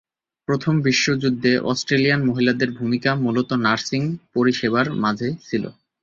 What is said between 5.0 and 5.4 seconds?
মাঝে